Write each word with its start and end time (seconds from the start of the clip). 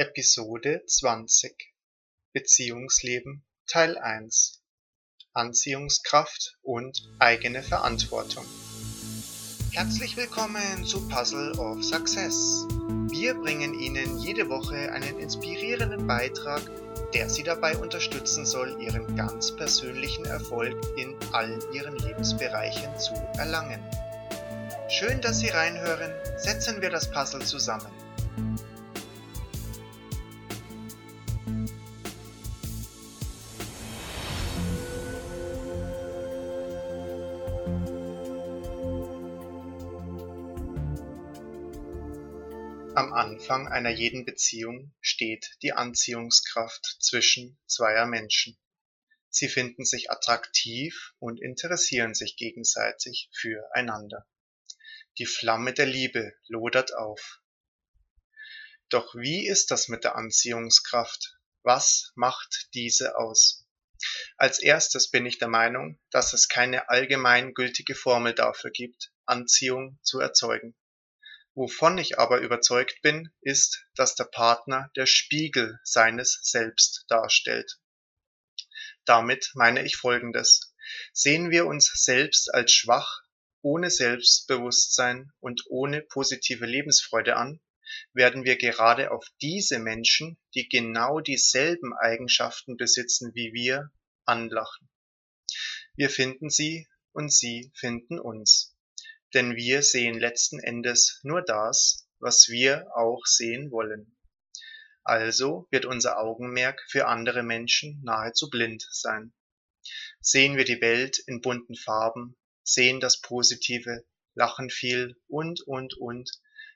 Episode 0.00 0.82
20 0.86 1.74
Beziehungsleben 2.32 3.44
Teil 3.66 3.98
1 3.98 4.62
Anziehungskraft 5.34 6.56
und 6.62 7.06
eigene 7.18 7.62
Verantwortung. 7.62 8.46
Herzlich 9.72 10.16
willkommen 10.16 10.86
zu 10.86 11.06
Puzzle 11.06 11.52
of 11.58 11.84
Success. 11.84 12.66
Wir 13.10 13.34
bringen 13.34 13.78
Ihnen 13.78 14.16
jede 14.20 14.48
Woche 14.48 14.90
einen 14.90 15.20
inspirierenden 15.20 16.06
Beitrag, 16.06 16.62
der 17.12 17.28
Sie 17.28 17.42
dabei 17.42 17.76
unterstützen 17.76 18.46
soll, 18.46 18.80
Ihren 18.80 19.16
ganz 19.16 19.54
persönlichen 19.54 20.24
Erfolg 20.24 20.80
in 20.96 21.14
all 21.32 21.58
Ihren 21.74 21.98
Lebensbereichen 21.98 22.98
zu 22.98 23.12
erlangen. 23.36 23.84
Schön, 24.88 25.20
dass 25.20 25.40
Sie 25.40 25.48
reinhören. 25.48 26.10
Setzen 26.38 26.80
wir 26.80 26.88
das 26.88 27.10
Puzzle 27.10 27.42
zusammen. 27.42 27.92
Am 43.00 43.14
Anfang 43.14 43.66
einer 43.66 43.88
jeden 43.88 44.26
Beziehung 44.26 44.92
steht 45.00 45.56
die 45.62 45.72
Anziehungskraft 45.72 46.98
zwischen 47.00 47.58
zweier 47.66 48.04
Menschen. 48.04 48.58
Sie 49.30 49.48
finden 49.48 49.86
sich 49.86 50.10
attraktiv 50.10 51.14
und 51.18 51.40
interessieren 51.40 52.12
sich 52.12 52.36
gegenseitig 52.36 53.30
füreinander. 53.32 54.26
Die 55.16 55.24
Flamme 55.24 55.72
der 55.72 55.86
Liebe 55.86 56.34
lodert 56.46 56.94
auf. 56.94 57.40
Doch 58.90 59.14
wie 59.14 59.48
ist 59.48 59.70
das 59.70 59.88
mit 59.88 60.04
der 60.04 60.16
Anziehungskraft? 60.16 61.38
Was 61.62 62.12
macht 62.16 62.68
diese 62.74 63.16
aus? 63.16 63.66
Als 64.36 64.58
erstes 64.58 65.10
bin 65.10 65.24
ich 65.24 65.38
der 65.38 65.48
Meinung, 65.48 65.98
dass 66.10 66.34
es 66.34 66.48
keine 66.48 66.90
allgemein 66.90 67.54
gültige 67.54 67.94
Formel 67.94 68.34
dafür 68.34 68.70
gibt, 68.70 69.10
Anziehung 69.24 69.98
zu 70.02 70.20
erzeugen. 70.20 70.76
Wovon 71.54 71.98
ich 71.98 72.18
aber 72.18 72.40
überzeugt 72.40 73.02
bin, 73.02 73.32
ist, 73.40 73.84
dass 73.96 74.14
der 74.14 74.24
Partner 74.24 74.90
der 74.96 75.06
Spiegel 75.06 75.80
seines 75.82 76.38
Selbst 76.42 77.04
darstellt. 77.08 77.80
Damit 79.04 79.50
meine 79.54 79.84
ich 79.84 79.96
Folgendes. 79.96 80.74
Sehen 81.12 81.50
wir 81.50 81.66
uns 81.66 81.90
selbst 82.04 82.54
als 82.54 82.72
schwach, 82.72 83.22
ohne 83.62 83.90
Selbstbewusstsein 83.90 85.32
und 85.40 85.64
ohne 85.68 86.02
positive 86.02 86.66
Lebensfreude 86.66 87.36
an, 87.36 87.60
werden 88.12 88.44
wir 88.44 88.56
gerade 88.56 89.10
auf 89.10 89.26
diese 89.42 89.80
Menschen, 89.80 90.38
die 90.54 90.68
genau 90.68 91.20
dieselben 91.20 91.92
Eigenschaften 91.94 92.76
besitzen 92.76 93.34
wie 93.34 93.52
wir, 93.52 93.90
anlachen. 94.24 94.88
Wir 95.96 96.08
finden 96.08 96.50
sie 96.50 96.86
und 97.12 97.32
sie 97.32 97.72
finden 97.74 98.20
uns 98.20 98.69
denn 99.34 99.56
wir 99.56 99.82
sehen 99.82 100.18
letzten 100.18 100.58
Endes 100.58 101.20
nur 101.22 101.42
das, 101.42 102.08
was 102.18 102.48
wir 102.48 102.86
auch 102.94 103.24
sehen 103.24 103.70
wollen. 103.70 104.16
Also 105.02 105.66
wird 105.70 105.86
unser 105.86 106.18
Augenmerk 106.18 106.82
für 106.88 107.06
andere 107.06 107.42
Menschen 107.42 108.00
nahezu 108.04 108.50
blind 108.50 108.86
sein. 108.90 109.32
Sehen 110.20 110.56
wir 110.56 110.64
die 110.64 110.80
Welt 110.80 111.18
in 111.26 111.40
bunten 111.40 111.74
Farben, 111.74 112.36
sehen 112.62 113.00
das 113.00 113.20
Positive, 113.20 114.04
lachen 114.34 114.70
viel 114.70 115.16
und, 115.26 115.62
und, 115.62 115.94
und, 115.94 116.30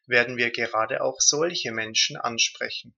werden 0.06 0.36
wir 0.36 0.50
gerade 0.50 1.02
auch 1.02 1.20
solche 1.20 1.72
Menschen 1.72 2.16
ansprechen. 2.16 2.94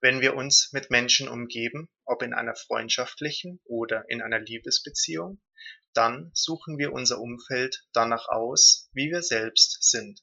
Wenn 0.00 0.20
wir 0.20 0.34
uns 0.36 0.70
mit 0.72 0.90
Menschen 0.90 1.28
umgeben, 1.28 1.88
ob 2.04 2.22
in 2.22 2.32
einer 2.32 2.54
freundschaftlichen 2.54 3.60
oder 3.64 4.04
in 4.08 4.22
einer 4.22 4.38
Liebesbeziehung, 4.38 5.40
dann 5.92 6.30
suchen 6.34 6.78
wir 6.78 6.92
unser 6.92 7.20
Umfeld 7.20 7.84
danach 7.92 8.28
aus, 8.28 8.88
wie 8.92 9.10
wir 9.10 9.22
selbst 9.22 9.78
sind. 9.82 10.22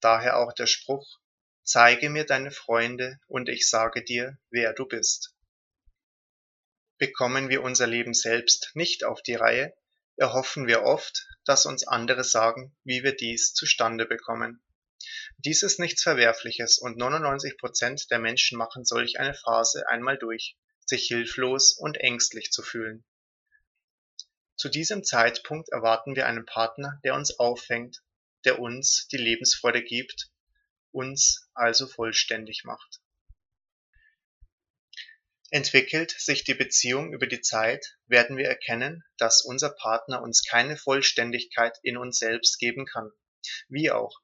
Daher 0.00 0.36
auch 0.36 0.52
der 0.52 0.66
Spruch, 0.66 1.18
zeige 1.62 2.10
mir 2.10 2.24
deine 2.24 2.50
Freunde 2.50 3.18
und 3.26 3.48
ich 3.48 3.68
sage 3.68 4.04
dir, 4.04 4.38
wer 4.50 4.72
du 4.72 4.86
bist. 4.86 5.34
Bekommen 6.98 7.48
wir 7.48 7.62
unser 7.62 7.86
Leben 7.86 8.14
selbst 8.14 8.70
nicht 8.74 9.04
auf 9.04 9.22
die 9.22 9.34
Reihe, 9.34 9.74
erhoffen 10.16 10.66
wir 10.66 10.82
oft, 10.82 11.26
dass 11.44 11.66
uns 11.66 11.86
andere 11.86 12.22
sagen, 12.22 12.76
wie 12.84 13.02
wir 13.02 13.16
dies 13.16 13.54
zustande 13.54 14.06
bekommen. 14.06 14.62
Dies 15.38 15.62
ist 15.62 15.80
nichts 15.80 16.02
Verwerfliches 16.02 16.78
und 16.78 16.96
99 16.96 17.56
Prozent 17.58 18.10
der 18.10 18.18
Menschen 18.18 18.58
machen 18.58 18.84
solch 18.84 19.18
eine 19.18 19.34
Phase 19.34 19.88
einmal 19.88 20.18
durch, 20.18 20.56
sich 20.84 21.06
hilflos 21.06 21.72
und 21.72 21.96
ängstlich 21.96 22.50
zu 22.50 22.62
fühlen. 22.62 23.04
Zu 24.62 24.68
diesem 24.68 25.02
Zeitpunkt 25.02 25.70
erwarten 25.70 26.14
wir 26.14 26.28
einen 26.28 26.46
Partner, 26.46 27.00
der 27.02 27.16
uns 27.16 27.36
auffängt, 27.40 28.00
der 28.44 28.60
uns 28.60 29.08
die 29.10 29.16
Lebensfreude 29.16 29.82
gibt, 29.82 30.30
uns 30.92 31.50
also 31.52 31.88
vollständig 31.88 32.62
macht. 32.62 33.00
Entwickelt 35.50 36.14
sich 36.16 36.44
die 36.44 36.54
Beziehung 36.54 37.12
über 37.12 37.26
die 37.26 37.40
Zeit, 37.40 37.98
werden 38.06 38.36
wir 38.36 38.46
erkennen, 38.46 39.02
dass 39.18 39.42
unser 39.42 39.70
Partner 39.70 40.22
uns 40.22 40.44
keine 40.48 40.76
Vollständigkeit 40.76 41.76
in 41.82 41.96
uns 41.96 42.18
selbst 42.18 42.60
geben 42.60 42.86
kann. 42.86 43.10
Wie 43.68 43.90
auch. 43.90 44.20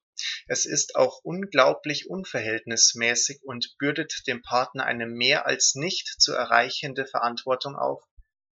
Es 0.47 0.67
ist 0.67 0.95
auch 0.95 1.19
unglaublich 1.25 2.09
unverhältnismäßig 2.09 3.41
und 3.43 3.77
bürdet 3.79 4.23
dem 4.29 4.43
Partner 4.43 4.85
eine 4.85 5.07
mehr 5.07 5.47
als 5.47 5.75
nicht 5.75 6.07
zu 6.07 6.33
erreichende 6.33 7.07
Verantwortung 7.07 7.75
auf, 7.75 8.05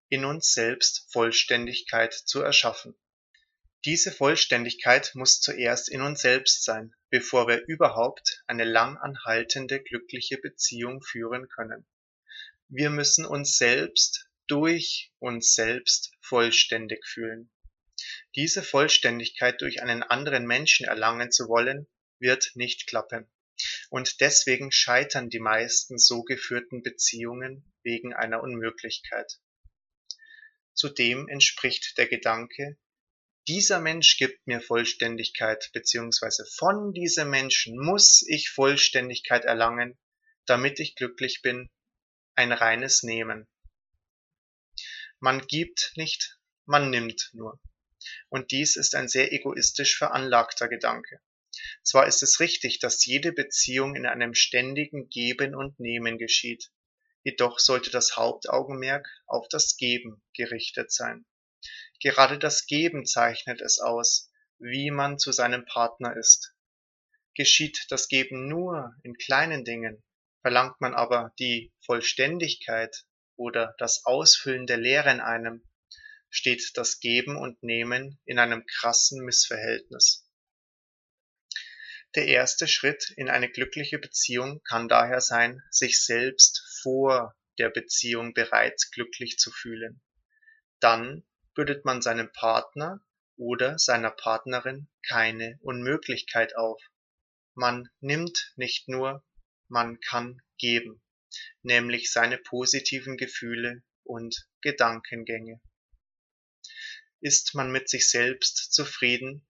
in 0.08 0.24
uns 0.24 0.52
selbst 0.52 1.06
Vollständigkeit 1.10 2.12
zu 2.12 2.40
erschaffen. 2.40 2.94
Diese 3.84 4.12
Vollständigkeit 4.12 5.10
muss 5.14 5.40
zuerst 5.40 5.90
in 5.90 6.00
uns 6.00 6.22
selbst 6.22 6.64
sein, 6.64 6.94
bevor 7.10 7.48
wir 7.48 7.64
überhaupt 7.66 8.42
eine 8.46 8.64
lang 8.64 8.96
anhaltende 8.96 9.82
glückliche 9.82 10.38
Beziehung 10.38 11.02
führen 11.02 11.48
können. 11.48 11.86
Wir 12.68 12.88
müssen 12.88 13.26
uns 13.26 13.58
selbst 13.58 14.28
durch 14.46 15.12
uns 15.18 15.54
selbst 15.54 16.12
vollständig 16.20 17.06
fühlen. 17.06 17.50
Diese 18.34 18.62
Vollständigkeit 18.62 19.60
durch 19.60 19.82
einen 19.82 20.02
anderen 20.02 20.46
Menschen 20.46 20.86
erlangen 20.86 21.30
zu 21.30 21.48
wollen, 21.48 21.86
wird 22.18 22.52
nicht 22.54 22.86
klappen. 22.86 23.30
Und 23.90 24.20
deswegen 24.20 24.72
scheitern 24.72 25.28
die 25.28 25.40
meisten 25.40 25.98
so 25.98 26.22
geführten 26.22 26.82
Beziehungen 26.82 27.72
wegen 27.82 28.14
einer 28.14 28.42
Unmöglichkeit. 28.42 29.38
Zudem 30.74 31.28
entspricht 31.28 31.96
der 31.96 32.08
Gedanke, 32.08 32.76
dieser 33.46 33.78
Mensch 33.78 34.16
gibt 34.16 34.46
mir 34.46 34.60
Vollständigkeit 34.60 35.70
bzw. 35.72 36.44
von 36.56 36.92
diesem 36.92 37.28
Menschen 37.30 37.78
muss 37.78 38.24
ich 38.26 38.48
Vollständigkeit 38.48 39.44
erlangen, 39.44 39.98
damit 40.46 40.80
ich 40.80 40.94
glücklich 40.94 41.42
bin, 41.42 41.70
ein 42.34 42.52
reines 42.52 43.02
Nehmen. 43.02 43.46
Man 45.20 45.46
gibt 45.46 45.92
nicht, 45.96 46.38
man 46.64 46.90
nimmt 46.90 47.30
nur. 47.34 47.60
Und 48.28 48.50
dies 48.50 48.76
ist 48.76 48.94
ein 48.94 49.08
sehr 49.08 49.32
egoistisch 49.32 49.96
veranlagter 49.96 50.68
Gedanke. 50.68 51.20
Zwar 51.82 52.06
ist 52.06 52.22
es 52.22 52.40
richtig, 52.40 52.78
dass 52.78 53.04
jede 53.04 53.32
Beziehung 53.32 53.94
in 53.94 54.06
einem 54.06 54.34
ständigen 54.34 55.08
Geben 55.08 55.54
und 55.54 55.78
Nehmen 55.78 56.18
geschieht, 56.18 56.70
Jedoch 57.24 57.58
sollte 57.58 57.90
das 57.90 58.16
Hauptaugenmerk 58.16 59.08
auf 59.26 59.48
das 59.48 59.76
Geben 59.76 60.22
gerichtet 60.34 60.92
sein. 60.92 61.24
Gerade 62.00 62.38
das 62.38 62.66
Geben 62.66 63.06
zeichnet 63.06 63.62
es 63.62 63.78
aus, 63.78 64.30
wie 64.58 64.90
man 64.90 65.18
zu 65.18 65.32
seinem 65.32 65.64
Partner 65.64 66.14
ist. 66.16 66.54
Geschieht 67.34 67.86
das 67.88 68.08
Geben 68.08 68.46
nur 68.46 68.94
in 69.02 69.14
kleinen 69.16 69.64
Dingen, 69.64 70.04
verlangt 70.42 70.80
man 70.80 70.94
aber 70.94 71.32
die 71.38 71.72
Vollständigkeit 71.80 73.06
oder 73.36 73.74
das 73.78 74.04
Ausfüllen 74.04 74.66
der 74.66 74.76
Leere 74.76 75.10
in 75.10 75.20
einem, 75.20 75.64
steht 76.28 76.72
das 76.74 77.00
Geben 77.00 77.36
und 77.36 77.62
Nehmen 77.62 78.20
in 78.26 78.38
einem 78.38 78.66
krassen 78.66 79.24
Missverhältnis. 79.24 80.23
Der 82.14 82.28
erste 82.28 82.68
Schritt 82.68 83.12
in 83.16 83.28
eine 83.28 83.50
glückliche 83.50 83.98
Beziehung 83.98 84.62
kann 84.62 84.88
daher 84.88 85.20
sein, 85.20 85.60
sich 85.70 86.04
selbst 86.04 86.62
vor 86.80 87.34
der 87.58 87.70
Beziehung 87.70 88.34
bereits 88.34 88.92
glücklich 88.92 89.36
zu 89.36 89.50
fühlen. 89.50 90.00
Dann 90.78 91.24
bürdet 91.54 91.84
man 91.84 92.02
seinem 92.02 92.30
Partner 92.32 93.04
oder 93.36 93.80
seiner 93.80 94.12
Partnerin 94.12 94.88
keine 95.02 95.58
Unmöglichkeit 95.60 96.54
auf. 96.54 96.80
Man 97.54 97.88
nimmt 97.98 98.52
nicht 98.54 98.88
nur, 98.88 99.24
man 99.66 99.98
kann 100.00 100.40
geben, 100.56 101.02
nämlich 101.62 102.12
seine 102.12 102.38
positiven 102.38 103.16
Gefühle 103.16 103.82
und 104.04 104.48
Gedankengänge. 104.60 105.60
Ist 107.18 107.56
man 107.56 107.72
mit 107.72 107.88
sich 107.88 108.08
selbst 108.08 108.72
zufrieden, 108.72 109.44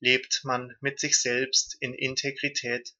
lebt 0.00 0.40
man 0.44 0.76
mit 0.80 1.00
sich 1.00 1.20
selbst 1.20 1.76
in 1.80 1.94
Integrität, 1.94 2.94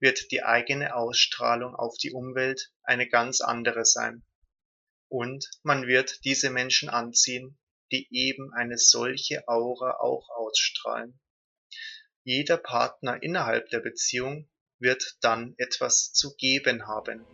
wird 0.00 0.30
die 0.30 0.42
eigene 0.42 0.94
Ausstrahlung 0.96 1.74
auf 1.74 1.96
die 1.98 2.12
Umwelt 2.12 2.72
eine 2.82 3.08
ganz 3.08 3.40
andere 3.40 3.84
sein. 3.84 4.24
Und 5.08 5.50
man 5.62 5.86
wird 5.86 6.24
diese 6.24 6.50
Menschen 6.50 6.88
anziehen, 6.88 7.58
die 7.92 8.08
eben 8.10 8.52
eine 8.54 8.78
solche 8.78 9.46
Aura 9.48 9.98
auch 9.98 10.28
ausstrahlen. 10.30 11.20
Jeder 12.22 12.56
Partner 12.56 13.22
innerhalb 13.22 13.68
der 13.70 13.80
Beziehung 13.80 14.48
wird 14.78 15.16
dann 15.20 15.54
etwas 15.58 16.12
zu 16.12 16.34
geben 16.36 16.86
haben. 16.86 17.24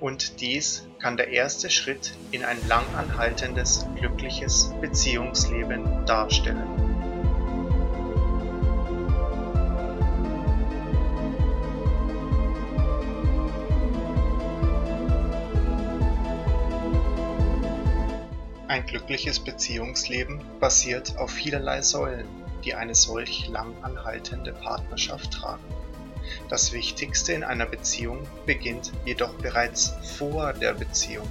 Und 0.00 0.40
dies 0.40 0.88
kann 1.00 1.16
der 1.16 1.28
erste 1.28 1.70
Schritt 1.70 2.18
in 2.32 2.44
ein 2.44 2.66
langanhaltendes, 2.66 3.86
glückliches 3.96 4.72
Beziehungsleben 4.80 6.04
darstellen. 6.06 6.81
Ein 18.72 18.86
glückliches 18.86 19.38
Beziehungsleben 19.38 20.40
basiert 20.58 21.18
auf 21.18 21.30
vielerlei 21.30 21.82
Säulen, 21.82 22.26
die 22.64 22.74
eine 22.74 22.94
solch 22.94 23.46
lang 23.48 23.74
anhaltende 23.82 24.54
Partnerschaft 24.54 25.30
tragen. 25.30 25.62
Das 26.48 26.72
Wichtigste 26.72 27.34
in 27.34 27.44
einer 27.44 27.66
Beziehung 27.66 28.26
beginnt 28.46 28.90
jedoch 29.04 29.34
bereits 29.34 29.92
vor 30.16 30.54
der 30.54 30.72
Beziehung, 30.72 31.28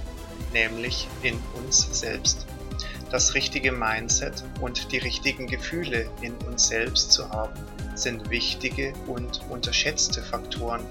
nämlich 0.52 1.08
in 1.24 1.36
uns 1.54 1.98
selbst. 1.98 2.46
Das 3.10 3.34
richtige 3.34 3.72
Mindset 3.72 4.44
und 4.60 4.92
die 4.92 4.98
richtigen 4.98 5.48
Gefühle 5.48 6.08
in 6.20 6.36
uns 6.46 6.68
selbst 6.68 7.10
zu 7.10 7.28
haben, 7.28 7.58
sind 7.96 8.30
wichtige 8.30 8.92
und 9.08 9.40
unterschätzte 9.50 10.22
Faktoren, 10.22 10.86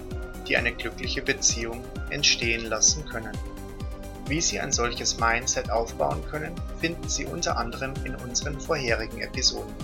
die 0.49 0.57
eine 0.57 0.73
glückliche 0.73 1.21
Beziehung 1.21 1.81
entstehen 2.09 2.65
lassen 2.65 3.05
können. 3.05 3.37
Wie 4.31 4.39
Sie 4.39 4.61
ein 4.61 4.71
solches 4.71 5.19
Mindset 5.19 5.69
aufbauen 5.69 6.23
können, 6.31 6.55
finden 6.79 7.09
Sie 7.09 7.25
unter 7.25 7.57
anderem 7.57 7.93
in 8.05 8.15
unseren 8.15 8.57
vorherigen 8.61 9.19
Episoden. 9.19 9.75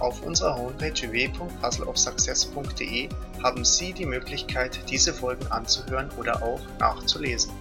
Auf 0.00 0.20
unserer 0.22 0.58
Homepage 0.58 1.00
www.puzzleofsuccess.de 1.00 3.08
haben 3.44 3.64
Sie 3.64 3.92
die 3.92 4.04
Möglichkeit, 4.04 4.80
diese 4.90 5.14
Folgen 5.14 5.46
anzuhören 5.46 6.10
oder 6.18 6.42
auch 6.42 6.58
nachzulesen. 6.80 7.52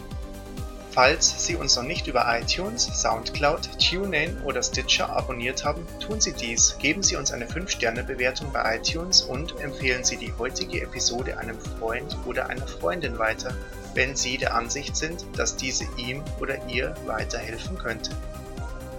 Falls 0.89 1.45
Sie 1.45 1.55
uns 1.55 1.75
noch 1.75 1.83
nicht 1.83 2.07
über 2.07 2.25
iTunes, 2.35 2.85
Soundcloud, 2.99 3.69
TuneIn 3.77 4.41
oder 4.41 4.63
Stitcher 4.63 5.15
abonniert 5.15 5.65
haben, 5.65 5.85
tun 5.99 6.19
Sie 6.19 6.33
dies. 6.33 6.79
Geben 6.79 7.03
Sie 7.03 7.15
uns 7.15 7.31
eine 7.31 7.45
5-Sterne-Bewertung 7.45 8.51
bei 8.51 8.77
iTunes 8.77 9.21
und 9.21 9.59
empfehlen 9.59 10.03
Sie 10.03 10.17
die 10.17 10.33
heutige 10.39 10.81
Episode 10.81 11.37
einem 11.37 11.59
Freund 11.59 12.17
oder 12.25 12.49
einer 12.49 12.65
Freundin 12.65 13.19
weiter 13.19 13.53
wenn 13.95 14.15
Sie 14.15 14.37
der 14.37 14.53
Ansicht 14.53 14.95
sind, 14.95 15.25
dass 15.37 15.55
diese 15.55 15.85
ihm 15.97 16.23
oder 16.39 16.67
ihr 16.67 16.93
weiterhelfen 17.05 17.77
könnte. 17.77 18.11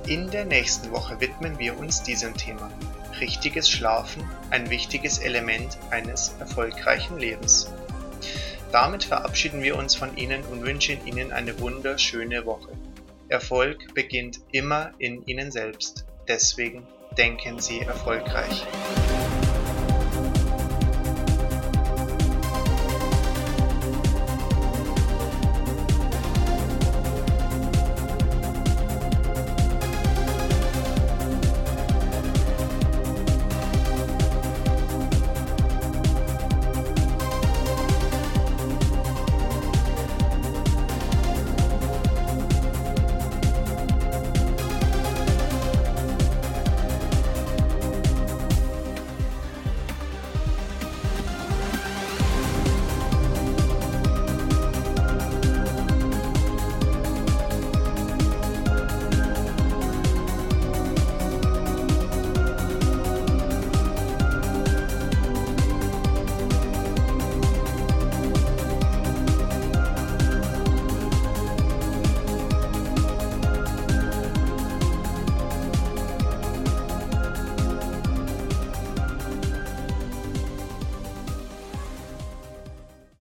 In 0.09 0.31
der 0.31 0.45
nächsten 0.45 0.91
Woche 0.91 1.21
widmen 1.21 1.59
wir 1.59 1.79
uns 1.79 2.03
diesem 2.03 2.37
Thema. 2.37 2.71
Richtiges 3.21 3.71
Schlafen, 3.71 4.29
ein 4.51 4.71
wichtiges 4.71 5.19
Element 5.19 5.79
eines 5.91 6.35
erfolgreichen 6.41 7.19
Lebens. 7.19 7.71
Damit 8.73 9.05
verabschieden 9.05 9.63
wir 9.63 9.77
uns 9.77 9.95
von 9.95 10.17
Ihnen 10.17 10.43
und 10.45 10.63
wünschen 10.63 11.05
Ihnen 11.07 11.33
eine 11.33 11.59
wunderschöne 11.61 12.45
Woche. 12.47 12.73
Erfolg 13.29 13.95
beginnt 13.95 14.41
immer 14.53 14.93
in 14.99 15.25
Ihnen 15.27 15.51
selbst. 15.51 16.05
Deswegen 16.29 16.87
denken 17.17 17.59
Sie 17.59 17.81
erfolgreich. 17.81 18.67